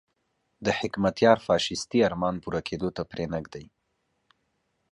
د 0.65 0.67
حکمتیار 0.79 1.37
فاشیستي 1.47 1.99
ارمان 2.07 2.35
پوره 2.43 2.61
کېدو 2.67 2.89
ته 2.95 3.01
پرې 3.11 3.25
نه 3.33 3.39
ږدي. 3.43 3.65